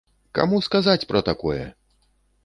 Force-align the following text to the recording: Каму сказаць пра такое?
Каму 0.37 0.61
сказаць 0.67 1.05
пра 1.11 1.21
такое? 1.27 1.59